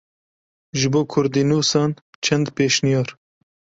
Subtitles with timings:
[0.77, 1.91] Ji bo kurdînûsan
[2.23, 3.07] çend pêşniyar.